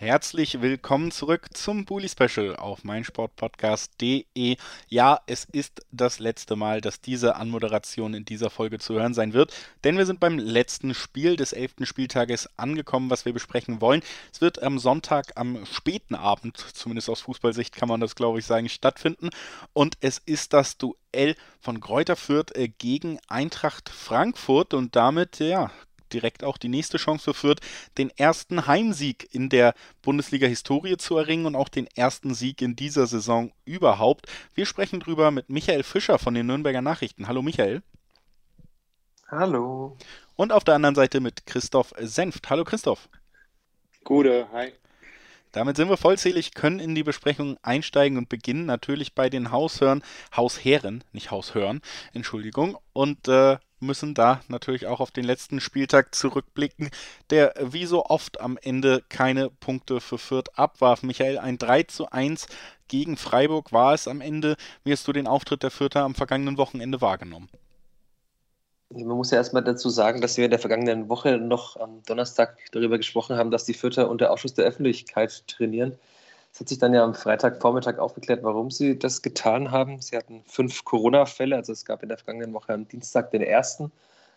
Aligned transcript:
Herzlich 0.00 0.62
willkommen 0.62 1.10
zurück 1.10 1.48
zum 1.52 1.84
Bully 1.84 2.08
Special 2.08 2.56
auf 2.56 2.84
meinsportpodcast.de. 2.84 4.56
Ja, 4.88 5.20
es 5.26 5.44
ist 5.52 5.82
das 5.92 6.20
letzte 6.20 6.56
Mal, 6.56 6.80
dass 6.80 7.02
diese 7.02 7.36
Anmoderation 7.36 8.14
in 8.14 8.24
dieser 8.24 8.48
Folge 8.48 8.78
zu 8.78 8.94
hören 8.94 9.12
sein 9.12 9.34
wird, 9.34 9.52
denn 9.84 9.98
wir 9.98 10.06
sind 10.06 10.18
beim 10.18 10.38
letzten 10.38 10.94
Spiel 10.94 11.36
des 11.36 11.52
elften 11.52 11.84
Spieltages 11.84 12.48
angekommen, 12.56 13.10
was 13.10 13.26
wir 13.26 13.34
besprechen 13.34 13.82
wollen. 13.82 14.00
Es 14.32 14.40
wird 14.40 14.62
am 14.62 14.78
Sonntag 14.78 15.32
am 15.34 15.66
späten 15.66 16.14
Abend, 16.14 16.56
zumindest 16.56 17.10
aus 17.10 17.20
Fußballsicht 17.20 17.76
kann 17.76 17.90
man 17.90 18.00
das 18.00 18.14
glaube 18.14 18.38
ich 18.38 18.46
sagen, 18.46 18.70
stattfinden 18.70 19.28
und 19.74 19.98
es 20.00 20.16
ist 20.16 20.54
das 20.54 20.78
Duell 20.78 21.36
von 21.60 21.78
Kräuter 21.78 22.16
Fürth 22.16 22.56
äh, 22.56 22.68
gegen 22.68 23.18
Eintracht 23.28 23.90
Frankfurt 23.90 24.72
und 24.72 24.96
damit 24.96 25.40
ja 25.40 25.70
direkt 26.12 26.44
auch 26.44 26.58
die 26.58 26.68
nächste 26.68 26.98
Chance 26.98 27.24
für 27.24 27.34
Fürth, 27.34 27.60
den 27.98 28.10
ersten 28.10 28.66
Heimsieg 28.66 29.28
in 29.32 29.48
der 29.48 29.74
Bundesliga-Historie 30.02 30.96
zu 30.96 31.16
erringen 31.16 31.46
und 31.46 31.56
auch 31.56 31.68
den 31.68 31.86
ersten 31.94 32.34
Sieg 32.34 32.62
in 32.62 32.76
dieser 32.76 33.06
Saison 33.06 33.52
überhaupt. 33.64 34.26
Wir 34.54 34.66
sprechen 34.66 35.00
drüber 35.00 35.30
mit 35.30 35.48
Michael 35.48 35.82
Fischer 35.82 36.18
von 36.18 36.34
den 36.34 36.46
Nürnberger 36.46 36.82
Nachrichten. 36.82 37.28
Hallo 37.28 37.42
Michael. 37.42 37.82
Hallo. 39.30 39.96
Und 40.36 40.52
auf 40.52 40.64
der 40.64 40.74
anderen 40.74 40.94
Seite 40.94 41.20
mit 41.20 41.46
Christoph 41.46 41.94
Senft. 41.98 42.50
Hallo 42.50 42.64
Christoph. 42.64 43.08
Gute, 44.04 44.48
hi. 44.52 44.72
Damit 45.52 45.76
sind 45.76 45.88
wir 45.88 45.96
vollzählig, 45.96 46.54
können 46.54 46.78
in 46.78 46.94
die 46.94 47.02
Besprechung 47.02 47.56
einsteigen 47.62 48.18
und 48.18 48.28
beginnen 48.28 48.66
natürlich 48.66 49.14
bei 49.14 49.28
den 49.28 49.50
Haushören, 49.50 50.02
Hausherren, 50.36 51.02
nicht 51.12 51.30
Haushören, 51.30 51.80
Entschuldigung. 52.12 52.78
Und 52.92 53.26
äh, 53.26 53.58
müssen 53.80 54.14
da 54.14 54.40
natürlich 54.48 54.86
auch 54.86 55.00
auf 55.00 55.10
den 55.10 55.24
letzten 55.24 55.60
Spieltag 55.60 56.14
zurückblicken, 56.14 56.90
der 57.30 57.54
wie 57.60 57.86
so 57.86 58.04
oft 58.04 58.40
am 58.40 58.58
Ende 58.60 59.02
keine 59.08 59.50
Punkte 59.50 60.00
für 60.00 60.18
Fürth 60.18 60.50
abwarf. 60.54 61.02
Michael, 61.02 61.38
ein 61.38 61.58
3 61.58 61.84
zu 61.84 62.10
1 62.10 62.46
gegen 62.88 63.16
Freiburg 63.16 63.72
war 63.72 63.94
es 63.94 64.08
am 64.08 64.20
Ende. 64.20 64.56
Wie 64.84 64.92
hast 64.92 65.06
du 65.08 65.12
den 65.12 65.26
Auftritt 65.26 65.62
der 65.62 65.70
Fürther 65.70 66.02
am 66.02 66.14
vergangenen 66.14 66.58
Wochenende 66.58 67.00
wahrgenommen? 67.00 67.48
Man 68.92 69.16
muss 69.16 69.30
ja 69.30 69.38
erstmal 69.38 69.62
dazu 69.62 69.88
sagen, 69.88 70.20
dass 70.20 70.36
wir 70.36 70.44
in 70.44 70.50
der 70.50 70.58
vergangenen 70.58 71.08
Woche 71.08 71.38
noch 71.38 71.76
am 71.76 72.02
Donnerstag 72.06 72.58
darüber 72.72 72.98
gesprochen 72.98 73.36
haben, 73.36 73.52
dass 73.52 73.64
die 73.64 73.74
Fürther 73.74 74.10
unter 74.10 74.32
Ausschuss 74.32 74.54
der 74.54 74.64
Öffentlichkeit 74.64 75.46
trainieren. 75.46 75.96
Es 76.52 76.60
hat 76.60 76.68
sich 76.68 76.78
dann 76.78 76.94
ja 76.94 77.04
am 77.04 77.14
Freitagvormittag 77.14 77.98
aufgeklärt, 77.98 78.42
warum 78.42 78.70
sie 78.70 78.98
das 78.98 79.22
getan 79.22 79.70
haben. 79.70 80.00
Sie 80.00 80.16
hatten 80.16 80.42
fünf 80.46 80.84
Corona-Fälle, 80.84 81.56
also 81.56 81.72
es 81.72 81.84
gab 81.84 82.02
in 82.02 82.08
der 82.08 82.18
vergangenen 82.18 82.52
Woche 82.52 82.72
am 82.72 82.88
Dienstag 82.88 83.30
den 83.30 83.42
ersten. 83.42 83.92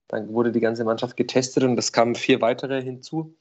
Dann 0.08 0.32
wurde 0.34 0.52
die 0.52 0.60
ganze 0.60 0.84
Mannschaft 0.84 1.18
getestet 1.18 1.64
und 1.64 1.78
es 1.78 1.92
kamen 1.92 2.16
vier 2.16 2.42
weitere 2.42 2.82
hinzu. 2.82 3.34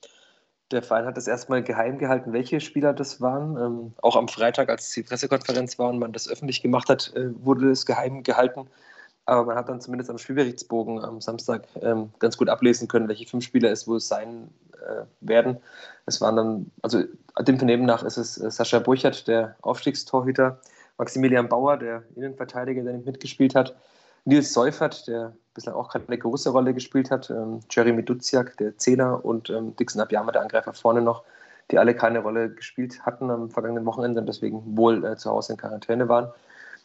Der 0.70 0.82
Verein 0.82 1.04
hat 1.04 1.18
das 1.18 1.26
erstmal 1.26 1.62
geheim 1.62 1.98
gehalten, 1.98 2.32
welche 2.32 2.60
Spieler 2.60 2.94
das 2.94 3.20
waren. 3.20 3.56
Ähm, 3.58 3.92
auch 4.00 4.16
am 4.16 4.28
Freitag, 4.28 4.70
als 4.70 4.90
die 4.90 5.02
Pressekonferenz 5.02 5.78
war 5.78 5.90
und 5.90 5.98
man 5.98 6.12
das 6.12 6.28
öffentlich 6.28 6.62
gemacht 6.62 6.88
hat, 6.88 7.12
äh, 7.14 7.28
wurde 7.44 7.70
es 7.70 7.84
geheim 7.84 8.22
gehalten. 8.22 8.68
Aber 9.26 9.44
man 9.44 9.56
hat 9.56 9.68
dann 9.68 9.80
zumindest 9.82 10.10
am 10.10 10.18
Spielberichtsbogen 10.18 10.98
am 11.04 11.20
Samstag 11.20 11.68
ähm, 11.82 12.10
ganz 12.18 12.38
gut 12.38 12.48
ablesen 12.48 12.88
können, 12.88 13.08
welche 13.08 13.26
fünf 13.26 13.44
Spieler 13.44 13.70
es 13.70 13.86
wohl 13.86 14.00
sein 14.00 14.48
äh, 14.82 15.04
werden. 15.20 15.58
Es 16.06 16.20
waren 16.20 16.36
dann, 16.36 16.70
also 16.82 17.02
dem 17.40 17.58
Vernehmen 17.58 17.86
nach 17.86 18.02
ist 18.02 18.16
es 18.16 18.38
äh, 18.38 18.50
Sascha 18.50 18.78
Burchert, 18.78 19.28
der 19.28 19.56
Aufstiegstorhüter, 19.62 20.58
Maximilian 20.98 21.48
Bauer, 21.48 21.76
der 21.76 22.02
Innenverteidiger, 22.14 22.82
der 22.82 22.94
nicht 22.94 23.06
mitgespielt 23.06 23.54
hat, 23.54 23.74
Nils 24.24 24.52
Seufert, 24.52 25.08
der 25.08 25.34
bislang 25.54 25.74
auch 25.74 25.88
keine 25.88 26.18
große 26.18 26.50
Rolle 26.50 26.74
gespielt 26.74 27.10
hat, 27.10 27.28
ähm, 27.30 27.60
Jeremy 27.70 28.04
Duziak, 28.04 28.56
der 28.56 28.76
Zehner 28.78 29.24
und 29.24 29.50
ähm, 29.50 29.74
Dixon 29.76 30.00
Abiyama, 30.00 30.32
der 30.32 30.42
Angreifer 30.42 30.72
vorne 30.72 31.02
noch, 31.02 31.24
die 31.70 31.78
alle 31.78 31.94
keine 31.94 32.20
Rolle 32.20 32.50
gespielt 32.50 33.04
hatten 33.04 33.30
am 33.30 33.50
vergangenen 33.50 33.84
Wochenende 33.84 34.20
und 34.20 34.26
deswegen 34.26 34.76
wohl 34.76 35.04
äh, 35.04 35.16
zu 35.16 35.30
Hause 35.30 35.54
in 35.54 35.58
Quarantäne 35.58 36.08
waren. 36.08 36.30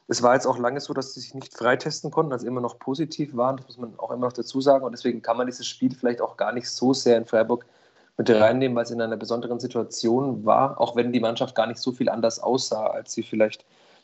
Es 0.07 0.23
war 0.23 0.33
jetzt 0.33 0.47
auch 0.47 0.57
lange 0.57 0.79
so, 0.79 0.93
dass 0.93 1.13
sie 1.13 1.19
sich 1.19 1.35
nicht 1.35 1.55
freitesten 1.55 2.11
konnten, 2.11 2.31
also 2.31 2.47
immer 2.47 2.61
noch 2.61 2.79
positiv 2.79 3.35
waren, 3.35 3.57
das 3.57 3.67
muss 3.67 3.77
man 3.77 3.93
auch 3.99 4.09
immer 4.09 4.27
noch 4.27 4.33
dazu 4.33 4.61
sagen. 4.61 4.85
Und 4.85 4.93
deswegen 4.93 5.21
kann 5.21 5.37
man 5.37 5.47
dieses 5.47 5.67
Spiel 5.67 5.93
vielleicht 5.93 6.21
auch 6.21 6.37
gar 6.37 6.53
nicht 6.53 6.69
so 6.69 6.93
sehr 6.93 7.17
in 7.17 7.25
Freiburg 7.25 7.65
mit 8.17 8.29
reinnehmen, 8.29 8.75
weil 8.75 8.83
es 8.83 8.91
in 8.91 9.01
einer 9.01 9.17
besonderen 9.17 9.59
Situation 9.59 10.43
war, 10.43 10.81
auch 10.81 10.95
wenn 10.95 11.13
die 11.13 11.19
Mannschaft 11.19 11.55
gar 11.55 11.67
nicht 11.67 11.79
so 11.79 11.91
viel 11.91 12.09
anders 12.09 12.39
aussah, 12.39 12.87
als 12.87 13.13
sie 13.13 13.23
vielleicht 13.23 13.63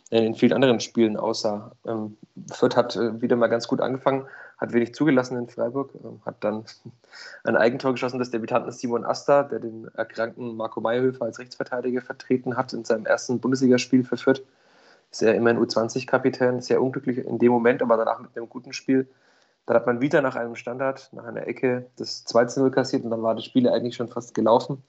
in 0.09 0.35
vielen 0.35 0.53
anderen 0.53 0.79
Spielen 0.79 1.18
aussah. 1.18 1.72
Ähm, 1.88 2.18
Fürth 2.52 2.75
hat 2.75 2.96
äh, 2.96 3.19
wieder 3.22 3.35
mal 3.35 3.47
ganz 3.47 3.68
gut 3.68 3.81
angefangen, 3.81 4.28
hat 4.59 4.72
wenig 4.72 4.94
zugelassen 4.94 5.38
in 5.38 5.47
Freiburg, 5.47 5.91
ähm, 6.03 6.22
hat 6.25 6.35
dann 6.41 6.66
ein 7.44 7.57
Eigentor 7.57 7.94
geschossen 7.94 8.19
des 8.19 8.29
Debütanten 8.29 8.72
Simon 8.72 9.06
Asta, 9.06 9.44
der 9.44 9.59
den 9.59 9.88
erkrankten 9.96 10.56
Marco 10.56 10.81
Meyerhöfer 10.81 11.25
als 11.25 11.40
Rechtsverteidiger 11.40 12.02
vertreten 12.02 12.56
hat 12.56 12.73
in 12.73 12.85
seinem 12.85 13.06
ersten 13.07 13.40
Bundesligaspiel 13.40 14.03
für 14.03 14.18
Fürth. 14.18 14.44
Ist 15.12 15.23
er 15.23 15.35
immerhin 15.35 15.59
U20-Kapitän, 15.59 16.62
sehr 16.62 16.81
unglücklich 16.81 17.19
in 17.19 17.40
dem 17.40 17.52
Moment, 17.52 17.81
aber 17.81 17.97
danach 17.97 18.19
mit 18.19 18.35
einem 18.35 18.50
guten 18.50 18.73
Spiel 18.73 19.07
dann 19.66 19.75
hat 19.75 19.85
man 19.85 20.01
wieder 20.01 20.22
nach 20.22 20.35
einem 20.35 20.56
Standard, 20.56 21.09
nach 21.13 21.25
einer 21.25 21.47
Ecke 21.47 21.85
das 21.97 22.25
2-0 22.28 22.69
kassiert 22.72 23.03
und 23.03 23.12
dann 23.12 23.24
war 23.24 23.35
das 23.35 23.46
Spiel 23.46 23.69
eigentlich 23.69 23.96
schon 23.96 24.09
fast 24.09 24.34
gelaufen. 24.34 24.84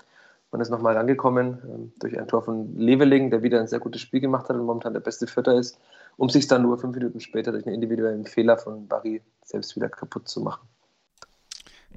Man 0.51 0.61
ist 0.61 0.71
nochmal 0.71 0.97
angekommen 0.97 1.59
ähm, 1.65 1.93
durch 1.99 2.19
ein 2.19 2.29
Tor 2.29 2.43
von 2.43 2.77
Leveling, 2.77 3.31
der 3.31 3.43
wieder 3.43 3.61
ein 3.61 3.67
sehr 3.67 3.81
gutes 3.81 4.01
Spiel 4.01 4.21
gemacht 4.21 4.49
hat 4.49 4.57
und 4.57 4.65
momentan 4.65 4.93
der 4.93 5.01
beste 5.01 5.27
Vierter 5.27 5.55
ist, 5.55 5.79
um 6.17 6.29
sich 6.29 6.47
dann 6.47 6.63
nur 6.63 6.79
fünf 6.79 6.95
Minuten 6.97 7.21
später 7.21 7.51
durch 7.51 7.67
einen 7.67 7.75
individuellen 7.75 8.25
Fehler 8.25 8.57
von 8.57 8.87
Barry 8.87 9.21
selbst 9.45 9.75
wieder 9.75 9.89
kaputt 9.89 10.29
zu 10.29 10.41
machen. 10.41 10.69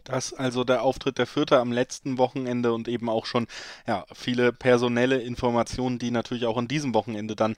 Das 0.04 0.34
also 0.34 0.64
der 0.64 0.84
Auftritt 0.84 1.18
der 1.18 1.28
Vierter 1.28 1.60
am 1.60 1.72
letzten 1.72 2.18
Wochenende 2.18 2.74
und 2.74 2.88
eben 2.88 3.10
auch 3.10 3.26
schon 3.26 3.46
ja, 3.86 4.06
viele 4.14 4.54
personelle 4.54 5.18
Informationen, 5.18 6.00
die 6.00 6.12
natürlich 6.12 6.46
auch 6.46 6.58
an 6.58 6.68
diesem 6.68 6.94
Wochenende 6.94 7.36
dann 7.36 7.56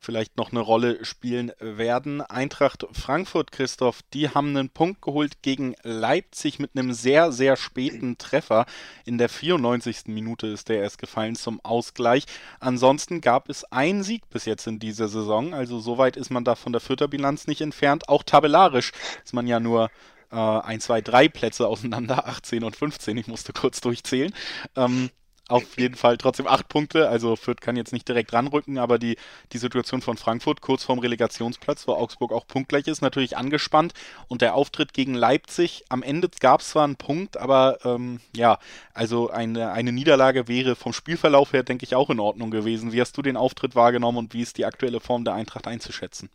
vielleicht 0.00 0.36
noch 0.36 0.50
eine 0.50 0.60
Rolle 0.60 1.04
spielen 1.04 1.52
werden. 1.60 2.22
Eintracht 2.22 2.86
Frankfurt, 2.92 3.52
Christoph, 3.52 4.00
die 4.14 4.30
haben 4.30 4.56
einen 4.56 4.70
Punkt 4.70 5.02
geholt 5.02 5.42
gegen 5.42 5.74
Leipzig 5.82 6.58
mit 6.58 6.70
einem 6.74 6.92
sehr, 6.92 7.32
sehr 7.32 7.56
späten 7.56 8.18
Treffer. 8.18 8.66
In 9.04 9.18
der 9.18 9.28
94. 9.28 10.06
Minute 10.06 10.46
ist 10.46 10.68
der 10.68 10.80
erst 10.80 10.98
gefallen 10.98 11.36
zum 11.36 11.60
Ausgleich. 11.62 12.24
Ansonsten 12.58 13.20
gab 13.20 13.48
es 13.48 13.64
einen 13.64 14.02
Sieg 14.02 14.28
bis 14.30 14.46
jetzt 14.46 14.66
in 14.66 14.78
dieser 14.78 15.08
Saison. 15.08 15.54
Also 15.54 15.78
soweit 15.78 16.16
ist 16.16 16.30
man 16.30 16.44
da 16.44 16.54
von 16.54 16.72
der 16.72 16.80
Vierter 16.80 17.08
Bilanz 17.08 17.46
nicht 17.46 17.60
entfernt. 17.60 18.08
Auch 18.08 18.22
tabellarisch 18.22 18.92
ist 19.24 19.34
man 19.34 19.46
ja 19.46 19.60
nur 19.60 19.90
äh, 20.32 20.36
1, 20.36 20.84
2, 20.84 21.00
3 21.02 21.28
Plätze 21.28 21.66
auseinander, 21.68 22.26
18 22.26 22.64
und 22.64 22.76
15. 22.76 23.16
Ich 23.16 23.26
musste 23.26 23.52
kurz 23.52 23.80
durchzählen. 23.80 24.32
Ähm, 24.76 25.10
auf 25.50 25.78
jeden 25.78 25.96
Fall 25.96 26.16
trotzdem 26.16 26.46
acht 26.46 26.68
Punkte. 26.68 27.08
Also 27.08 27.36
Fürth 27.36 27.60
kann 27.60 27.76
jetzt 27.76 27.92
nicht 27.92 28.08
direkt 28.08 28.32
ranrücken, 28.32 28.78
aber 28.78 28.98
die, 28.98 29.16
die 29.52 29.58
Situation 29.58 30.00
von 30.00 30.16
Frankfurt 30.16 30.60
kurz 30.60 30.84
vorm 30.84 31.00
Relegationsplatz, 31.00 31.86
wo 31.88 31.92
Augsburg 31.92 32.32
auch 32.32 32.46
punktgleich 32.46 32.86
ist, 32.86 33.02
natürlich 33.02 33.36
angespannt. 33.36 33.92
Und 34.28 34.42
der 34.42 34.54
Auftritt 34.54 34.92
gegen 34.92 35.14
Leipzig, 35.14 35.84
am 35.88 36.02
Ende 36.02 36.30
gab 36.40 36.60
es 36.60 36.70
zwar 36.70 36.84
einen 36.84 36.96
Punkt, 36.96 37.36
aber 37.36 37.78
ähm, 37.84 38.20
ja, 38.34 38.58
also 38.94 39.30
eine, 39.30 39.72
eine 39.72 39.92
Niederlage 39.92 40.48
wäre 40.48 40.76
vom 40.76 40.92
Spielverlauf 40.92 41.52
her, 41.52 41.62
denke 41.62 41.84
ich, 41.84 41.94
auch 41.94 42.10
in 42.10 42.20
Ordnung 42.20 42.50
gewesen. 42.50 42.92
Wie 42.92 43.00
hast 43.00 43.16
du 43.16 43.22
den 43.22 43.36
Auftritt 43.36 43.74
wahrgenommen 43.74 44.18
und 44.18 44.34
wie 44.34 44.42
ist 44.42 44.58
die 44.58 44.64
aktuelle 44.64 45.00
Form 45.00 45.24
der 45.24 45.34
Eintracht 45.34 45.66
einzuschätzen? 45.66 46.30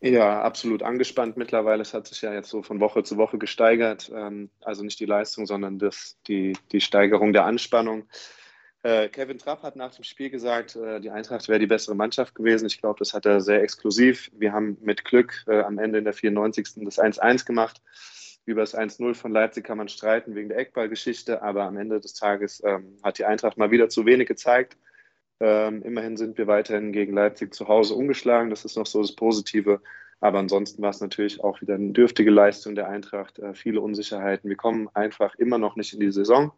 Ja, 0.00 0.42
absolut 0.42 0.82
angespannt 0.82 1.36
mittlerweile. 1.36 1.82
Es 1.82 1.94
hat 1.94 2.06
sich 2.06 2.20
ja 2.20 2.32
jetzt 2.34 2.50
so 2.50 2.62
von 2.62 2.80
Woche 2.80 3.02
zu 3.02 3.16
Woche 3.16 3.38
gesteigert. 3.38 4.12
Ähm, 4.14 4.50
also 4.60 4.84
nicht 4.84 5.00
die 5.00 5.06
Leistung, 5.06 5.46
sondern 5.46 5.78
das, 5.78 6.18
die, 6.28 6.56
die 6.72 6.80
Steigerung 6.80 7.32
der 7.32 7.46
Anspannung. 7.46 8.06
Äh, 8.82 9.08
Kevin 9.08 9.38
Trapp 9.38 9.62
hat 9.62 9.74
nach 9.74 9.94
dem 9.94 10.04
Spiel 10.04 10.30
gesagt, 10.30 10.76
äh, 10.76 11.00
die 11.00 11.10
Eintracht 11.10 11.48
wäre 11.48 11.58
die 11.58 11.66
bessere 11.66 11.96
Mannschaft 11.96 12.34
gewesen. 12.34 12.66
Ich 12.66 12.78
glaube, 12.78 12.98
das 12.98 13.14
hat 13.14 13.24
er 13.26 13.40
sehr 13.40 13.62
exklusiv. 13.62 14.30
Wir 14.34 14.52
haben 14.52 14.76
mit 14.80 15.04
Glück 15.04 15.44
äh, 15.48 15.62
am 15.62 15.78
Ende 15.78 15.98
in 15.98 16.04
der 16.04 16.12
94. 16.12 16.84
das 16.84 16.98
1-1 16.98 17.46
gemacht. 17.46 17.80
Über 18.44 18.60
das 18.60 18.76
1-0 18.76 19.14
von 19.14 19.32
Leipzig 19.32 19.64
kann 19.64 19.78
man 19.78 19.88
streiten 19.88 20.36
wegen 20.36 20.50
der 20.50 20.58
Eckballgeschichte, 20.58 21.42
aber 21.42 21.64
am 21.64 21.76
Ende 21.76 21.98
des 21.98 22.14
Tages 22.14 22.62
ähm, 22.64 22.96
hat 23.02 23.18
die 23.18 23.24
Eintracht 23.24 23.56
mal 23.56 23.72
wieder 23.72 23.88
zu 23.88 24.06
wenig 24.06 24.28
gezeigt. 24.28 24.76
Ähm, 25.40 25.82
immerhin 25.82 26.16
sind 26.16 26.38
wir 26.38 26.46
weiterhin 26.46 26.92
gegen 26.92 27.12
Leipzig 27.12 27.54
zu 27.54 27.68
Hause 27.68 27.94
ungeschlagen. 27.94 28.50
Das 28.50 28.64
ist 28.64 28.76
noch 28.76 28.86
so 28.86 29.02
das 29.02 29.14
Positive. 29.14 29.80
Aber 30.20 30.38
ansonsten 30.38 30.80
war 30.82 30.90
es 30.90 31.00
natürlich 31.00 31.42
auch 31.44 31.60
wieder 31.60 31.74
eine 31.74 31.92
dürftige 31.92 32.30
Leistung 32.30 32.74
der 32.74 32.88
Eintracht. 32.88 33.38
Äh, 33.38 33.54
viele 33.54 33.80
Unsicherheiten. 33.80 34.48
Wir 34.48 34.56
kommen 34.56 34.88
einfach 34.94 35.34
immer 35.36 35.58
noch 35.58 35.76
nicht 35.76 35.92
in 35.92 36.00
die 36.00 36.10
Saison, 36.10 36.52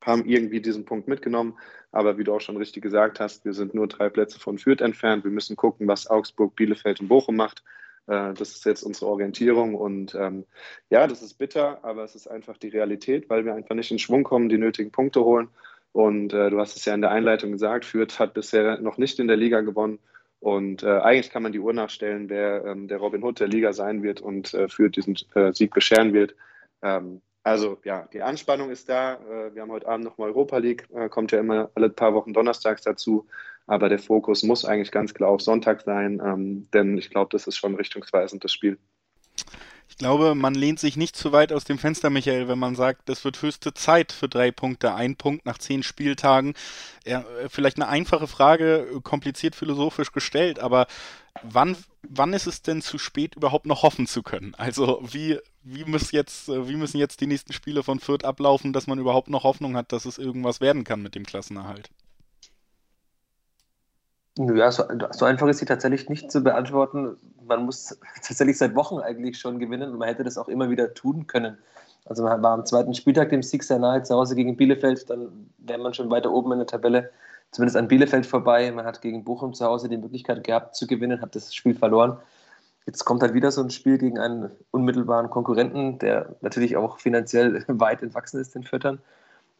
haben 0.00 0.24
irgendwie 0.24 0.60
diesen 0.60 0.84
Punkt 0.86 1.08
mitgenommen. 1.08 1.58
Aber 1.92 2.16
wie 2.16 2.24
du 2.24 2.34
auch 2.34 2.40
schon 2.40 2.56
richtig 2.56 2.82
gesagt 2.82 3.20
hast, 3.20 3.44
wir 3.44 3.52
sind 3.52 3.74
nur 3.74 3.86
drei 3.86 4.08
Plätze 4.08 4.40
von 4.40 4.58
Fürth 4.58 4.80
entfernt. 4.80 5.24
Wir 5.24 5.30
müssen 5.30 5.56
gucken, 5.56 5.86
was 5.88 6.06
Augsburg, 6.06 6.56
Bielefeld 6.56 7.00
und 7.00 7.08
Bochum 7.08 7.36
macht. 7.36 7.62
Äh, 8.06 8.32
das 8.32 8.52
ist 8.52 8.64
jetzt 8.64 8.82
unsere 8.82 9.10
Orientierung. 9.10 9.74
Und 9.74 10.14
ähm, 10.14 10.46
ja, 10.88 11.06
das 11.06 11.22
ist 11.22 11.34
bitter, 11.34 11.84
aber 11.84 12.04
es 12.04 12.14
ist 12.14 12.28
einfach 12.28 12.56
die 12.56 12.68
Realität, 12.68 13.28
weil 13.28 13.44
wir 13.44 13.54
einfach 13.54 13.74
nicht 13.74 13.90
in 13.90 13.98
Schwung 13.98 14.24
kommen, 14.24 14.48
die 14.48 14.58
nötigen 14.58 14.90
Punkte 14.90 15.22
holen. 15.22 15.48
Und 15.96 16.34
äh, 16.34 16.50
du 16.50 16.60
hast 16.60 16.76
es 16.76 16.84
ja 16.84 16.92
in 16.92 17.00
der 17.00 17.10
Einleitung 17.10 17.52
gesagt, 17.52 17.86
Fürth 17.86 18.18
hat 18.18 18.34
bisher 18.34 18.78
noch 18.82 18.98
nicht 18.98 19.18
in 19.18 19.28
der 19.28 19.38
Liga 19.38 19.62
gewonnen. 19.62 19.98
Und 20.40 20.82
äh, 20.82 20.98
eigentlich 20.98 21.30
kann 21.30 21.42
man 21.42 21.52
die 21.52 21.58
Uhr 21.58 21.72
nachstellen, 21.72 22.28
wer 22.28 22.66
ähm, 22.66 22.86
der 22.86 22.98
Robin 22.98 23.24
Hood 23.24 23.40
der 23.40 23.48
Liga 23.48 23.72
sein 23.72 24.02
wird 24.02 24.20
und 24.20 24.52
äh, 24.52 24.68
für 24.68 24.90
diesen 24.90 25.16
äh, 25.34 25.54
Sieg 25.54 25.72
bescheren 25.72 26.12
wird. 26.12 26.34
Ähm, 26.82 27.22
also 27.42 27.78
ja, 27.82 28.06
die 28.12 28.20
Anspannung 28.20 28.68
ist 28.68 28.90
da. 28.90 29.14
Äh, 29.14 29.54
wir 29.54 29.62
haben 29.62 29.72
heute 29.72 29.88
Abend 29.88 30.04
noch 30.04 30.18
mal 30.18 30.26
Europa 30.26 30.58
League, 30.58 30.86
äh, 30.92 31.08
kommt 31.08 31.32
ja 31.32 31.40
immer 31.40 31.70
alle 31.74 31.88
paar 31.88 32.12
Wochen 32.12 32.34
donnerstags 32.34 32.82
dazu. 32.82 33.26
Aber 33.66 33.88
der 33.88 33.98
Fokus 33.98 34.42
muss 34.42 34.66
eigentlich 34.66 34.92
ganz 34.92 35.14
klar 35.14 35.30
auf 35.30 35.40
Sonntag 35.40 35.80
sein, 35.80 36.20
ähm, 36.22 36.68
denn 36.74 36.98
ich 36.98 37.08
glaube, 37.08 37.30
das 37.32 37.46
ist 37.46 37.56
schon 37.56 37.74
richtungsweisend, 37.74 38.44
das 38.44 38.52
Spiel. 38.52 38.76
Ich 39.88 39.96
glaube, 39.98 40.34
man 40.34 40.54
lehnt 40.54 40.80
sich 40.80 40.96
nicht 40.96 41.16
zu 41.16 41.32
weit 41.32 41.52
aus 41.52 41.64
dem 41.64 41.78
Fenster, 41.78 42.10
Michael, 42.10 42.48
wenn 42.48 42.58
man 42.58 42.74
sagt, 42.74 43.08
es 43.08 43.24
wird 43.24 43.40
höchste 43.40 43.72
Zeit 43.72 44.12
für 44.12 44.28
drei 44.28 44.50
Punkte, 44.50 44.94
ein 44.94 45.16
Punkt 45.16 45.46
nach 45.46 45.58
zehn 45.58 45.82
Spieltagen. 45.82 46.54
Ja, 47.06 47.24
vielleicht 47.48 47.76
eine 47.76 47.88
einfache 47.88 48.26
Frage, 48.26 49.00
kompliziert 49.02 49.54
philosophisch 49.54 50.12
gestellt, 50.12 50.58
aber 50.58 50.86
wann, 51.42 51.76
wann 52.02 52.32
ist 52.32 52.46
es 52.46 52.62
denn 52.62 52.82
zu 52.82 52.98
spät, 52.98 53.36
überhaupt 53.36 53.66
noch 53.66 53.82
hoffen 53.82 54.06
zu 54.06 54.22
können? 54.22 54.54
Also 54.56 55.00
wie, 55.02 55.38
wie, 55.62 55.84
müssen 55.84 56.14
jetzt, 56.14 56.48
wie 56.48 56.76
müssen 56.76 56.98
jetzt 56.98 57.20
die 57.20 57.26
nächsten 57.26 57.52
Spiele 57.52 57.82
von 57.82 58.00
Fürth 58.00 58.24
ablaufen, 58.24 58.72
dass 58.72 58.86
man 58.86 58.98
überhaupt 58.98 59.28
noch 59.28 59.44
Hoffnung 59.44 59.76
hat, 59.76 59.92
dass 59.92 60.04
es 60.04 60.18
irgendwas 60.18 60.60
werden 60.60 60.84
kann 60.84 61.02
mit 61.02 61.14
dem 61.14 61.24
Klassenerhalt? 61.24 61.90
Ja, 64.38 64.70
so, 64.70 64.84
so, 65.12 65.24
einfach 65.24 65.48
ist 65.48 65.58
sie 65.58 65.64
tatsächlich 65.64 66.10
nicht 66.10 66.30
zu 66.30 66.42
beantworten. 66.42 67.16
Man 67.46 67.64
muss 67.64 67.98
tatsächlich 68.16 68.58
seit 68.58 68.74
Wochen 68.74 68.98
eigentlich 68.98 69.38
schon 69.38 69.58
gewinnen 69.58 69.92
und 69.92 69.98
man 69.98 70.08
hätte 70.08 70.24
das 70.24 70.36
auch 70.36 70.48
immer 70.48 70.68
wieder 70.68 70.92
tun 70.92 71.26
können. 71.26 71.56
Also 72.04 72.22
man 72.22 72.42
war 72.42 72.52
am 72.52 72.66
zweiten 72.66 72.94
Spieltag 72.94 73.30
dem 73.30 73.42
Sieg 73.42 73.64
sehr 73.64 73.78
nahe 73.78 74.02
zu 74.02 74.14
Hause 74.14 74.36
gegen 74.36 74.56
Bielefeld, 74.56 75.08
dann 75.10 75.50
wäre 75.58 75.80
man 75.80 75.94
schon 75.94 76.10
weiter 76.10 76.30
oben 76.30 76.52
in 76.52 76.58
der 76.58 76.66
Tabelle, 76.66 77.10
zumindest 77.50 77.76
an 77.76 77.88
Bielefeld 77.88 78.26
vorbei. 78.26 78.70
Man 78.70 78.84
hat 78.84 79.00
gegen 79.00 79.24
Bochum 79.24 79.54
zu 79.54 79.64
Hause 79.64 79.88
die 79.88 79.96
Möglichkeit 79.96 80.44
gehabt 80.44 80.76
zu 80.76 80.86
gewinnen, 80.86 81.20
hat 81.20 81.34
das 81.34 81.54
Spiel 81.54 81.74
verloren. 81.74 82.18
Jetzt 82.84 83.04
kommt 83.04 83.22
halt 83.22 83.34
wieder 83.34 83.50
so 83.50 83.62
ein 83.62 83.70
Spiel 83.70 83.98
gegen 83.98 84.18
einen 84.18 84.50
unmittelbaren 84.70 85.30
Konkurrenten, 85.30 85.98
der 85.98 86.36
natürlich 86.42 86.76
auch 86.76 86.98
finanziell 87.00 87.64
weit 87.68 88.02
entwachsen 88.02 88.40
ist, 88.40 88.54
den 88.54 88.62
Füttern. 88.62 89.00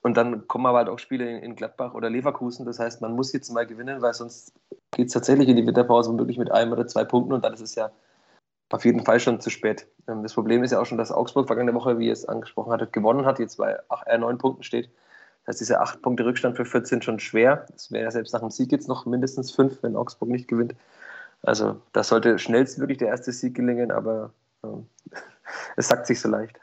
Und 0.03 0.17
dann 0.17 0.47
kommen 0.47 0.67
aber 0.67 0.79
halt 0.79 0.89
auch 0.89 1.01
Spiele 1.01 1.41
in 1.41 1.57
Gladbach 1.57 1.95
oder 1.95 2.09
Leverkusen. 2.09 2.65
Das 2.65 2.79
heißt, 2.79 3.01
man 3.01 3.17
muss 3.17 3.33
jetzt 3.33 3.51
mal 3.51 3.67
gewinnen, 3.67 4.03
weil 4.03 4.15
sonst 4.15 4.53
geht 4.97 5.09
es 5.09 5.13
tatsächlich 5.13 5.49
in 5.49 5.57
die 5.57 5.67
Winterpause 5.67 6.11
womöglich 6.11 6.39
mit 6.39 6.51
einem 6.51 6.73
oder 6.73 6.87
zwei 6.87 7.05
Punkten 7.05 7.35
und 7.35 7.45
dann 7.45 7.53
ist 7.53 7.61
es 7.61 7.75
ja 7.75 7.91
auf 8.71 8.85
jeden 8.85 9.05
Fall 9.05 9.21
schon 9.21 9.41
zu 9.41 9.51
spät. 9.51 9.87
Ähm, 10.09 10.23
das 10.23 10.35
Problem 10.35 10.65
ist 10.65 10.73
ja 10.73 10.81
auch 10.81 10.87
schon, 10.87 10.99
dass 10.99 11.13
Augsburg 11.13 11.47
vergangene 11.47 11.75
Woche, 11.75 11.99
wie 11.99 12.07
ihr 12.07 12.13
es 12.13 12.25
angesprochen 12.25 12.73
hattet, 12.73 12.93
gewonnen 12.93 13.27
hat, 13.27 13.39
jetzt 13.39 13.59
bei 13.59 13.79
äh, 14.07 14.19
neun 14.19 14.39
Punkten 14.39 14.63
steht. 14.63 14.91
Das 15.45 15.55
heißt, 15.55 15.61
dieser 15.61 15.83
acht 15.83 16.03
Punkte 16.03 16.25
Rückstand 16.25 16.57
für 16.57 16.65
14 16.65 17.03
schon 17.03 17.21
schwer. 17.21 17.67
Es 17.77 17.93
wäre 17.93 18.05
ja 18.05 18.11
selbst 18.11 18.33
nach 18.33 18.41
dem 18.41 18.51
Sieg 18.51 18.73
jetzt 18.73 18.89
noch 18.89 19.07
mindestens 19.07 19.53
fünf, 19.53 19.83
wenn 19.83 19.95
Augsburg 19.95 20.31
nicht 20.31 20.49
gewinnt. 20.49 20.75
Also 21.43 21.81
das 21.93 22.09
sollte 22.09 22.39
schnellstmöglich 22.39 22.99
der 22.99 23.09
erste 23.09 23.31
Sieg 23.33 23.55
gelingen, 23.55 23.93
aber 23.93 24.33
ähm, 24.65 24.87
es 25.77 25.89
sagt 25.89 26.07
sich 26.07 26.21
so 26.21 26.29
leicht 26.29 26.59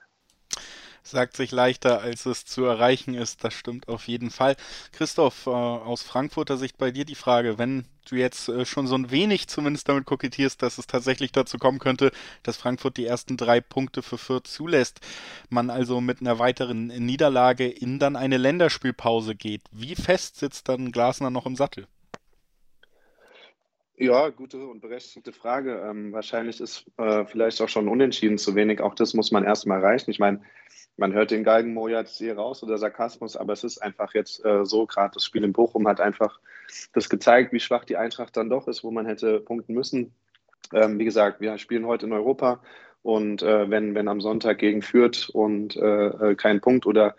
sagt 1.13 1.37
sich 1.37 1.51
leichter, 1.51 2.01
als 2.01 2.25
es 2.25 2.43
zu 2.45 2.65
erreichen 2.65 3.13
ist. 3.13 3.43
Das 3.43 3.53
stimmt 3.53 3.87
auf 3.87 4.07
jeden 4.09 4.31
Fall. 4.31 4.57
Christoph, 4.91 5.47
äh, 5.47 5.51
aus 5.51 6.03
Frankfurter 6.03 6.57
Sicht 6.57 6.77
bei 6.77 6.91
dir 6.91 7.05
die 7.05 7.15
Frage, 7.15 7.57
wenn 7.57 7.85
du 8.09 8.15
jetzt 8.17 8.49
äh, 8.49 8.65
schon 8.65 8.87
so 8.87 8.95
ein 8.95 9.11
wenig 9.11 9.47
zumindest 9.47 9.87
damit 9.87 10.05
kokettierst, 10.05 10.61
dass 10.61 10.77
es 10.77 10.87
tatsächlich 10.87 11.31
dazu 11.31 11.57
kommen 11.57 11.79
könnte, 11.79 12.11
dass 12.43 12.57
Frankfurt 12.57 12.97
die 12.97 13.05
ersten 13.05 13.37
drei 13.37 13.61
Punkte 13.61 14.01
für 14.01 14.17
Fürth 14.17 14.47
zulässt, 14.47 14.99
man 15.49 15.69
also 15.69 16.01
mit 16.01 16.19
einer 16.19 16.39
weiteren 16.39 16.87
Niederlage 16.87 17.69
in 17.69 17.99
dann 17.99 18.17
eine 18.17 18.37
Länderspielpause 18.37 19.35
geht. 19.35 19.61
Wie 19.71 19.95
fest 19.95 20.37
sitzt 20.37 20.67
dann 20.67 20.91
Glasner 20.91 21.29
noch 21.29 21.45
im 21.45 21.55
Sattel? 21.55 21.87
Ja, 23.95 24.29
gute 24.29 24.65
und 24.65 24.81
berechtigte 24.81 25.31
Frage. 25.31 25.79
Ähm, 25.87 26.11
wahrscheinlich 26.11 26.59
ist 26.59 26.85
äh, 26.97 27.25
vielleicht 27.25 27.61
auch 27.61 27.69
schon 27.69 27.87
unentschieden 27.87 28.39
zu 28.39 28.55
wenig. 28.55 28.81
Auch 28.81 28.95
das 28.95 29.13
muss 29.13 29.31
man 29.31 29.43
erstmal 29.43 29.81
erreichen. 29.81 30.09
Ich 30.09 30.17
meine, 30.17 30.41
man 30.97 31.13
hört 31.13 31.31
den 31.31 31.43
Galgenmo 31.43 31.87
jetzt 31.87 32.17
hier 32.17 32.37
raus 32.37 32.63
oder 32.63 32.77
Sarkasmus, 32.77 33.35
aber 33.35 33.53
es 33.53 33.63
ist 33.63 33.79
einfach 33.79 34.13
jetzt 34.13 34.43
äh, 34.45 34.65
so, 34.65 34.85
gerade 34.85 35.13
das 35.13 35.25
Spiel 35.25 35.43
in 35.43 35.53
Bochum 35.53 35.87
hat 35.87 35.99
einfach 35.99 36.39
das 36.93 37.09
gezeigt, 37.09 37.53
wie 37.53 37.59
schwach 37.59 37.85
die 37.85 37.97
Eintracht 37.97 38.37
dann 38.37 38.49
doch 38.49 38.67
ist, 38.67 38.83
wo 38.83 38.91
man 38.91 39.05
hätte 39.05 39.39
punkten 39.39 39.73
müssen. 39.73 40.13
Ähm, 40.71 40.99
wie 40.99 41.05
gesagt, 41.05 41.41
wir 41.41 41.57
spielen 41.57 41.85
heute 41.85 42.05
in 42.05 42.13
Europa 42.13 42.61
und 43.01 43.43
äh, 43.43 43.69
wenn, 43.69 43.95
wenn 43.95 44.07
am 44.07 44.21
Sonntag 44.21 44.59
gegen 44.59 44.81
führt 44.81 45.29
und 45.29 45.75
äh, 45.75 46.07
äh, 46.07 46.35
kein 46.35 46.61
Punkt 46.61 46.85
oder 46.85 47.15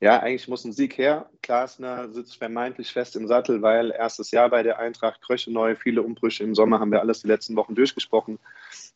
ja, 0.00 0.20
eigentlich 0.20 0.48
muss 0.48 0.64
ein 0.64 0.72
Sieg 0.72 0.96
her. 0.96 1.28
Klasner 1.42 2.10
sitzt 2.10 2.36
vermeintlich 2.36 2.92
fest 2.92 3.16
im 3.16 3.26
Sattel, 3.26 3.60
weil 3.60 3.90
erstes 3.90 4.30
Jahr 4.30 4.48
bei 4.48 4.62
der 4.62 4.78
Eintracht, 4.78 5.20
Kröche 5.20 5.52
neu, 5.52 5.74
viele 5.76 6.02
Umbrüche 6.02 6.42
im 6.42 6.54
Sommer 6.54 6.80
haben 6.80 6.90
wir 6.90 7.00
alles 7.00 7.22
die 7.22 7.28
letzten 7.28 7.56
Wochen 7.56 7.74
durchgesprochen. 7.74 8.38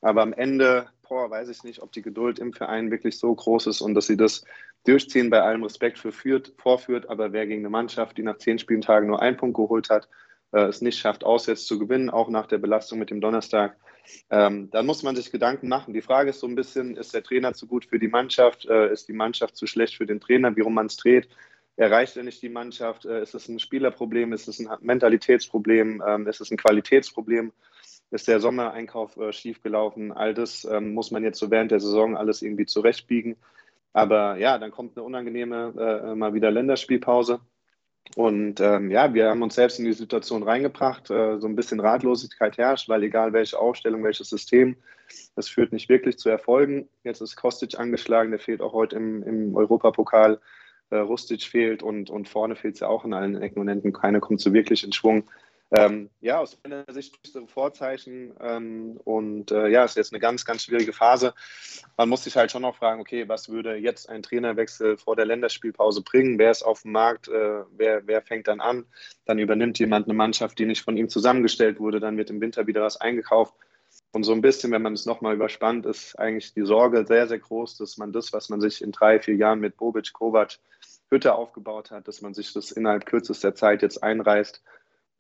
Aber 0.01 0.23
am 0.23 0.33
Ende 0.33 0.89
boah, 1.11 1.29
weiß 1.29 1.49
ich 1.49 1.65
nicht, 1.65 1.83
ob 1.83 1.93
die 1.93 2.03
Geduld 2.03 2.39
im 2.39 2.55
Verein 2.55 2.91
wirklich 2.91 3.19
so 3.19 3.35
groß 3.35 3.67
ist 3.67 3.81
und 3.83 3.95
dass 3.95 4.07
sie 4.07 4.17
das 4.17 4.45
durchziehen, 4.87 5.29
bei 5.29 5.43
allem 5.43 5.65
Respekt 5.65 5.99
für 5.99 6.13
führt, 6.13 6.55
vorführt. 6.57 7.11
Aber 7.11 7.33
wer 7.33 7.47
gegen 7.47 7.63
eine 7.63 7.69
Mannschaft, 7.69 8.17
die 8.17 8.23
nach 8.23 8.39
zehn 8.39 8.59
Spieltagen 8.59 9.09
nur 9.09 9.21
einen 9.21 9.37
Punkt 9.37 9.57
geholt 9.57 9.91
hat, 9.91 10.09
äh, 10.53 10.63
es 10.63 10.81
nicht 10.81 10.99
schafft, 10.99 11.25
auswärts 11.25 11.67
zu 11.67 11.79
gewinnen, 11.81 12.11
auch 12.11 12.31
nach 12.31 12.47
der 12.47 12.59
Belastung 12.59 13.01
mit 13.01 13.11
dem 13.11 13.21
Donnerstag, 13.21 13.77
ähm, 14.31 14.71
dann 14.71 14.87
muss 14.87 15.03
man 15.03 15.17
sich 15.17 15.33
Gedanken 15.33 15.69
machen. 15.69 15.93
Die 15.93 16.01
Frage 16.01 16.31
ist 16.31 16.41
so 16.41 16.47
ein 16.47 16.55
bisschen, 16.55 16.97
ist 16.97 17.13
der 17.13 17.25
Trainer 17.25 17.55
zu 17.55 17.67
gut 17.67 17.85
für 17.85 17.99
die 17.99 18.09
Mannschaft? 18.09 18.67
Äh, 18.67 18.93
ist 18.93 19.09
die 19.09 19.13
Mannschaft 19.13 19.57
zu 19.57 19.67
schlecht 19.67 19.97
für 19.97 20.07
den 20.07 20.21
Trainer? 20.21 20.55
Wie 20.57 20.63
rum 20.63 20.75
man 20.75 20.87
es 20.87 20.97
dreht? 20.97 21.29
Erreicht 21.77 22.17
er 22.17 22.23
nicht 22.23 22.41
die 22.41 22.49
Mannschaft? 22.49 23.05
Äh, 23.05 23.23
ist 23.23 23.35
es 23.35 23.49
ein 23.49 23.59
Spielerproblem? 23.59 24.33
Ist 24.33 24.47
es 24.47 24.61
ein 24.61 24.69
Mentalitätsproblem? 24.81 26.03
Ähm, 26.07 26.29
ist 26.29 26.41
es 26.41 26.53
ein 26.53 26.57
Qualitätsproblem? 26.57 27.53
Ist 28.11 28.29
der 28.29 28.41
Sommereinkauf 28.41 29.17
äh, 29.17 29.33
schiefgelaufen. 29.33 30.13
All 30.13 30.35
das 30.35 30.65
ähm, 30.65 30.95
muss 30.95 31.11
man 31.11 31.23
jetzt 31.23 31.39
so 31.39 31.51
während 31.51 31.71
der 31.71 31.81
Saison 31.81 32.17
alles 32.17 32.43
irgendwie 32.43 32.67
zurechtbiegen. 32.67 33.37
Aber 33.93 34.37
ja, 34.37 34.59
dann 34.59 34.71
kommt 34.71 34.97
eine 34.97 35.05
unangenehme 35.05 35.75
äh, 35.79 36.15
mal 36.15 36.35
wieder 36.35 36.51
Länderspielpause. 36.51 37.41
Und 38.17 38.61
ähm, 38.61 38.91
ja, 38.91 39.15
wir 39.15 39.29
haben 39.29 39.43
uns 39.43 39.55
selbst 39.55 39.79
in 39.79 39.85
die 39.85 39.93
Situation 39.93 40.43
reingebracht, 40.43 41.11
äh, 41.11 41.39
so 41.39 41.47
ein 41.47 41.55
bisschen 41.55 41.81
Ratlosigkeit 41.81 42.59
herrscht, 42.59 42.89
weil 42.89 43.05
egal 43.05 43.33
welche 43.33 43.59
Aufstellung, 43.59 44.03
welches 44.03 44.31
System, 44.31 44.77
das 45.37 45.49
führt 45.49 45.73
nicht 45.73 45.89
wirklich 45.89 46.19
zu 46.19 46.29
Erfolgen. 46.29 46.89
Jetzt 47.05 47.21
ist 47.21 47.37
Kostic 47.37 47.79
angeschlagen, 47.79 48.31
der 48.31 48.41
fehlt 48.41 48.63
auch 48.63 48.73
heute 48.73 48.97
im, 48.97 49.23
im 49.23 49.55
Europapokal. 49.55 50.41
Äh, 50.91 50.97
Rustic 50.97 51.43
fehlt 51.43 51.85
und, 51.85 52.11
und 52.11 52.29
vorne 52.29 52.57
fehlt 52.57 52.75
es 52.75 52.81
ja 52.81 52.89
auch 52.89 53.05
in 53.05 53.15
allen 53.15 53.41
Ecken 53.41 53.61
und 53.61 53.69
Enden. 53.69 53.93
Keiner 53.93 54.19
kommt 54.19 54.41
so 54.41 54.53
wirklich 54.53 54.83
in 54.83 54.93
Schwung. 54.93 55.25
Ähm, 55.73 56.11
ja, 56.21 56.41
aus 56.41 56.59
meiner 56.65 56.85
Sicht 56.93 57.25
düstere 57.25 57.47
Vorzeichen 57.47 58.35
ähm, 58.41 58.99
und 59.05 59.53
äh, 59.53 59.69
ja, 59.69 59.85
es 59.85 59.93
ist 59.93 59.97
jetzt 59.97 60.13
eine 60.13 60.19
ganz, 60.19 60.45
ganz 60.45 60.65
schwierige 60.65 60.93
Phase. 60.93 61.33
Man 61.97 62.09
muss 62.09 62.25
sich 62.25 62.37
halt 62.37 62.51
schon 62.51 62.63
noch 62.63 62.77
fragen, 62.77 63.01
okay, 63.01 63.29
was 63.29 63.49
würde 63.49 63.77
jetzt 63.77 64.09
ein 64.09 64.25
Trainerwechsel 64.25 64.99
vor 64.99 65.15
der 65.15 65.27
Länderspielpause 65.27 66.03
bringen? 66.03 66.41
Wer 66.41 66.51
ist 66.51 66.65
auf 66.65 66.83
dem 66.83 66.91
Markt? 66.91 67.29
Äh, 67.29 67.63
wer, 67.77 68.05
wer 68.07 68.21
fängt 68.21 68.49
dann 68.49 68.61
an? 68.61 68.85
Dann 69.27 69.39
übernimmt 69.39 69.79
jemand 69.79 70.07
eine 70.07 70.15
Mannschaft, 70.15 70.59
die 70.59 70.67
nicht 70.67 70.83
von 70.83 70.97
ihm 70.97 71.09
zusammengestellt 71.09 71.79
wurde. 71.79 72.01
Dann 72.01 72.17
wird 72.17 72.31
im 72.31 72.41
Winter 72.41 72.67
wieder 72.67 72.83
was 72.83 73.01
eingekauft. 73.01 73.55
Und 74.11 74.25
so 74.25 74.33
ein 74.33 74.41
bisschen, 74.41 74.73
wenn 74.73 74.83
man 74.83 74.95
es 74.95 75.07
nochmal 75.07 75.35
überspannt, 75.35 75.87
ist 75.87 76.19
eigentlich 76.19 76.53
die 76.53 76.65
Sorge 76.65 77.07
sehr, 77.07 77.29
sehr 77.29 77.39
groß, 77.39 77.77
dass 77.77 77.97
man 77.97 78.13
das, 78.13 78.33
was 78.33 78.49
man 78.49 78.61
sich 78.61 78.83
in 78.83 78.91
drei, 78.91 79.21
vier 79.21 79.37
Jahren 79.37 79.61
mit 79.61 79.77
Bobic, 79.77 80.13
Kovac, 80.13 80.59
Hütte 81.11 81.35
aufgebaut 81.35 81.91
hat, 81.93 82.09
dass 82.09 82.23
man 82.23 82.35
sich 82.35 82.53
das 82.53 82.73
innerhalb 82.73 83.07
kürzester 83.07 83.55
Zeit 83.55 83.83
jetzt 83.83 84.03
einreißt 84.03 84.63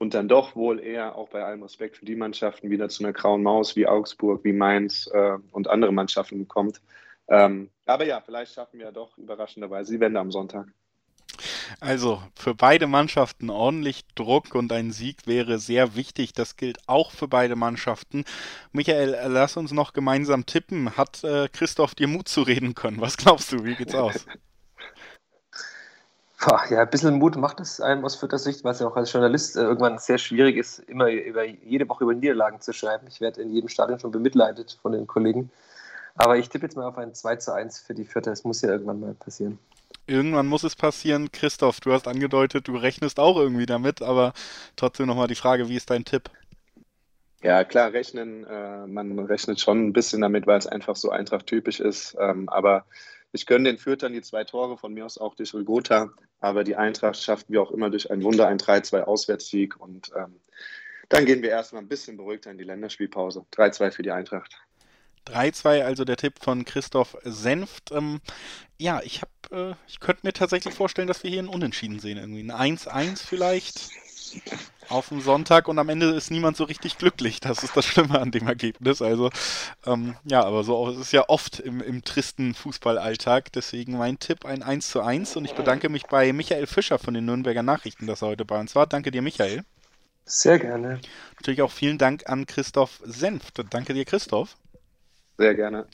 und 0.00 0.14
dann 0.14 0.28
doch 0.28 0.57
wohl 0.57 0.80
eher 0.80 1.14
auch 1.14 1.28
bei 1.28 1.45
allem 1.45 1.62
Respekt 1.62 1.99
für 1.99 2.07
die 2.07 2.16
Mannschaften 2.16 2.71
wieder 2.71 2.88
zu 2.88 3.04
einer 3.04 3.12
grauen 3.12 3.42
Maus 3.42 3.76
wie 3.76 3.87
Augsburg, 3.87 4.42
wie 4.45 4.54
Mainz 4.54 5.07
äh, 5.12 5.37
und 5.52 5.69
andere 5.69 5.92
Mannschaften 5.92 6.49
kommt. 6.49 6.80
Ähm, 7.28 7.69
aber 7.85 8.07
ja, 8.07 8.21
vielleicht 8.23 8.54
schaffen 8.54 8.78
wir 8.78 8.87
ja 8.87 8.92
doch 8.92 9.19
überraschenderweise 9.19 9.92
die 9.92 10.00
Wende 10.00 10.19
am 10.19 10.33
Sonntag. 10.33 10.69
Also 11.80 12.23
für 12.35 12.54
beide 12.54 12.87
Mannschaften 12.87 13.50
ordentlich 13.50 14.07
Druck 14.14 14.54
und 14.54 14.73
ein 14.73 14.90
Sieg 14.90 15.26
wäre 15.26 15.59
sehr 15.59 15.95
wichtig. 15.97 16.33
Das 16.33 16.57
gilt 16.57 16.78
auch 16.88 17.12
für 17.12 17.28
beide 17.28 17.54
Mannschaften. 17.54 18.25
Michael, 18.73 19.19
lass 19.28 19.59
uns 19.59 19.71
noch 19.71 19.92
gemeinsam 19.92 20.47
tippen. 20.47 20.97
Hat 20.97 21.23
äh, 21.25 21.49
Christoph 21.52 21.95
dir 21.95 22.09
Mut 22.09 22.26
zu 22.26 22.40
reden 22.40 22.75
können? 22.75 23.02
Was 23.02 23.19
glaubst 23.19 23.52
du? 23.52 23.64
Wie 23.64 23.75
geht's 23.75 23.95
aus? 23.95 24.26
Ja, 26.40 26.80
ein 26.80 26.90
bisschen 26.90 27.18
Mut 27.18 27.37
macht 27.37 27.61
es 27.61 27.80
einem 27.80 28.04
aus 28.04 28.16
vierter 28.16 28.38
Sicht, 28.38 28.64
weil 28.64 28.73
es 28.73 28.80
ja 28.80 28.87
auch 28.87 28.97
als 28.97 29.12
Journalist 29.12 29.56
äh, 29.56 29.61
irgendwann 29.61 29.99
sehr 29.99 30.16
schwierig 30.16 30.56
ist, 30.56 30.78
immer 30.80 31.11
über 31.11 31.44
jede 31.44 31.88
Woche 31.88 32.04
über 32.04 32.14
Niederlagen 32.14 32.61
zu 32.61 32.73
schreiben. 32.73 33.06
Ich 33.09 33.20
werde 33.20 33.42
in 33.42 33.50
jedem 33.50 33.68
Stadion 33.68 34.00
schon 34.00 34.11
bemitleidet 34.11 34.78
von 34.80 34.92
den 34.92 35.06
Kollegen. 35.06 35.50
Aber 36.14 36.38
ich 36.38 36.49
tippe 36.49 36.66
jetzt 36.66 36.76
mal 36.76 36.87
auf 36.87 36.97
ein 36.99 37.14
2 37.14 37.37
zu 37.37 37.52
1 37.52 37.80
für 37.80 37.94
die 37.94 38.04
Vierte. 38.04 38.30
Es 38.30 38.44
muss 38.44 38.62
ja 38.62 38.70
irgendwann 38.70 39.00
mal 39.00 39.14
passieren. 39.14 39.59
Irgendwann 40.06 40.47
muss 40.47 40.64
es 40.64 40.76
passieren. 40.76 41.30
Christoph, 41.30 41.80
du 41.80 41.92
hast 41.92 42.09
angedeutet, 42.09 42.68
du 42.68 42.76
rechnest 42.76 43.20
auch 43.20 43.37
irgendwie 43.37 43.66
damit, 43.66 44.02
aber 44.02 44.32
trotzdem 44.76 45.06
nochmal 45.06 45.28
die 45.28 45.35
Frage, 45.35 45.68
wie 45.68 45.76
ist 45.76 45.90
dein 45.90 46.04
Tipp? 46.04 46.30
Ja, 47.42 47.64
klar, 47.64 47.92
rechnen. 47.92 48.44
Äh, 48.44 48.87
man 48.87 49.18
rechnet 49.18 49.61
schon 49.61 49.87
ein 49.87 49.92
bisschen 49.92 50.20
damit, 50.20 50.47
weil 50.47 50.59
es 50.59 50.66
einfach 50.66 50.97
so 50.97 51.11
Eintracht-typisch 51.11 51.80
ist. 51.80 52.16
Ähm, 52.18 52.49
aber 52.49 52.85
ich 53.32 53.46
gönne 53.46 53.70
den 53.70 53.78
Fürtern 53.78 54.12
die 54.12 54.22
zwei 54.22 54.44
Tore, 54.44 54.76
von 54.76 54.92
mir 54.92 55.06
aus 55.06 55.18
auch 55.18 55.34
durch 55.34 55.54
Ulgota, 55.54 56.10
aber 56.40 56.64
die 56.64 56.76
Eintracht 56.76 57.22
schafft 57.22 57.46
wie 57.49 57.58
auch 57.58 57.70
immer 57.70 57.90
durch 57.90 58.10
ein 58.10 58.22
Wunder 58.22 58.49
ein 58.49 58.58
3-2 58.58 59.02
Auswärtssieg 59.02 59.78
und 59.80 60.10
ähm, 60.16 60.40
Dann 61.08 61.26
gehen 61.26 61.42
wir 61.42 61.50
erstmal 61.50 61.82
ein 61.82 61.88
bisschen 61.88 62.16
beruhigter 62.16 62.50
in 62.50 62.58
die 62.58 62.64
Länderspielpause. 62.64 63.44
3-2 63.52 63.90
für 63.90 64.02
die 64.02 64.12
Eintracht. 64.12 64.56
3-2, 65.26 65.82
also 65.82 66.04
der 66.04 66.16
Tipp 66.16 66.34
von 66.40 66.64
Christoph 66.64 67.16
Senft. 67.25 67.92
Ähm, 67.92 68.20
ja, 68.78 69.00
ich 69.02 69.20
äh, 69.50 69.75
ich 69.87 70.00
könnte 70.00 70.20
mir 70.25 70.32
tatsächlich 70.32 70.75
vorstellen, 70.75 71.08
dass 71.08 71.22
wir 71.22 71.30
hier 71.30 71.42
ein 71.42 71.49
Unentschieden 71.49 71.99
sehen. 71.99 72.18
Irgendwie 72.18 72.50
ein 72.50 72.78
1-1 72.78 73.26
vielleicht 73.26 73.90
auf 74.88 75.08
dem 75.08 75.20
Sonntag 75.20 75.68
und 75.68 75.78
am 75.78 75.88
Ende 75.88 76.10
ist 76.10 76.30
niemand 76.30 76.56
so 76.56 76.64
richtig 76.64 76.99
glücklich. 76.99 77.40
Das 77.40 77.62
ist 77.62 77.76
das 77.76 77.87
Schlimme 77.87 78.20
an 78.20 78.30
dem 78.30 78.49
Ergebnis. 78.49 79.00
Also, 79.00 79.30
ähm, 79.87 80.16
ja, 80.25 80.42
aber 80.44 80.64
so 80.64 80.88
ist 80.90 80.99
es 80.99 81.12
ja 81.12 81.28
oft 81.28 81.60
im, 81.60 81.80
im 81.80 82.02
tristen 82.02 82.54
Fußballalltag. 82.54 83.52
Deswegen 83.52 83.96
mein 83.96 84.18
Tipp 84.18 84.44
ein 84.44 84.62
1 84.62 84.90
zu 84.90 85.00
1 85.00 85.37
und 85.37 85.44
ich 85.44 85.54
bedanke 85.54 85.88
mich 85.88 86.06
bei 86.06 86.32
Michael 86.32 86.66
Fischer 86.66 86.99
von 86.99 87.14
den 87.14 87.25
Nürnberger 87.25 87.62
Nachrichten, 87.62 88.06
dass 88.06 88.22
er 88.22 88.28
heute 88.28 88.44
bei 88.44 88.58
uns 88.58 88.75
war. 88.75 88.87
Danke 88.87 89.10
dir, 89.10 89.22
Michael. 89.22 89.64
Sehr 90.25 90.58
gerne. 90.58 91.00
Natürlich 91.37 91.62
auch 91.62 91.72
vielen 91.72 91.99
Dank 91.99 92.28
an 92.28 92.46
Christoph 92.46 93.00
Senft. 93.04 93.62
Danke 93.70 93.94
dir, 93.94 94.04
Christoph. 94.04 94.56
Sehr 95.38 95.54
gerne. 95.54 95.87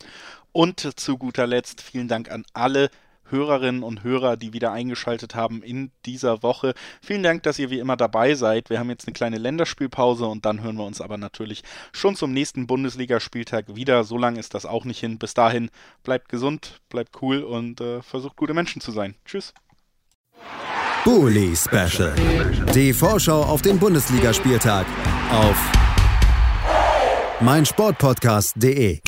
Und 0.52 0.80
zu 0.98 1.18
guter 1.18 1.46
Letzt 1.46 1.82
vielen 1.82 2.08
Dank 2.08 2.30
an 2.30 2.44
alle 2.52 2.90
Hörerinnen 3.30 3.82
und 3.82 4.04
Hörer, 4.04 4.36
die 4.36 4.52
wieder 4.52 4.72
eingeschaltet 4.72 5.34
haben 5.34 5.62
in 5.62 5.90
dieser 6.04 6.42
Woche. 6.42 6.74
Vielen 7.02 7.22
Dank, 7.22 7.42
dass 7.42 7.58
ihr 7.58 7.70
wie 7.70 7.78
immer 7.78 7.96
dabei 7.96 8.34
seid. 8.34 8.70
Wir 8.70 8.78
haben 8.78 8.90
jetzt 8.90 9.06
eine 9.06 9.14
kleine 9.14 9.38
Länderspielpause 9.38 10.26
und 10.26 10.44
dann 10.44 10.62
hören 10.62 10.76
wir 10.76 10.84
uns 10.84 11.00
aber 11.00 11.16
natürlich 11.16 11.62
schon 11.92 12.16
zum 12.16 12.32
nächsten 12.32 12.66
Bundesligaspieltag 12.66 13.74
wieder. 13.74 14.04
So 14.04 14.18
lange 14.18 14.40
ist 14.40 14.54
das 14.54 14.66
auch 14.66 14.84
nicht 14.84 15.00
hin. 15.00 15.18
Bis 15.18 15.34
dahin 15.34 15.70
bleibt 16.02 16.28
gesund, 16.28 16.80
bleibt 16.88 17.22
cool 17.22 17.42
und 17.42 17.80
äh, 17.80 18.02
versucht 18.02 18.36
gute 18.36 18.54
Menschen 18.54 18.80
zu 18.80 18.92
sein. 18.92 19.14
Tschüss. 19.24 19.54
Bully 21.04 21.54
Special. 21.54 22.12
Die 22.74 22.92
Vorschau 22.92 23.42
auf 23.42 23.62
den 23.62 23.78
Bundesligaspieltag 23.78 24.86
auf 25.30 25.56
meinsportpodcast.de 27.40 29.00